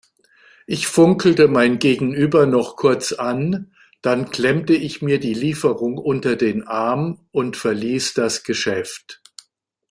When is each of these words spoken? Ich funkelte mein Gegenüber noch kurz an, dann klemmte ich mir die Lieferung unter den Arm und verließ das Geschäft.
Ich 0.65 0.87
funkelte 0.87 1.47
mein 1.47 1.77
Gegenüber 1.77 2.47
noch 2.47 2.75
kurz 2.75 3.13
an, 3.13 3.71
dann 4.01 4.31
klemmte 4.31 4.73
ich 4.73 5.03
mir 5.03 5.19
die 5.19 5.35
Lieferung 5.35 5.99
unter 5.99 6.35
den 6.37 6.65
Arm 6.65 7.19
und 7.31 7.55
verließ 7.55 8.15
das 8.15 8.41
Geschäft. 8.43 9.21